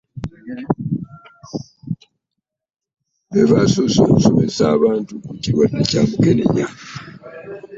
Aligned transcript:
Be 3.29 3.41
basoose 3.49 3.99
okusomesa 4.05 4.63
abantu 4.75 5.13
ku 5.25 5.31
kirwadde 5.41 5.81
kya 5.89 6.01
Mukenenya. 6.07 6.65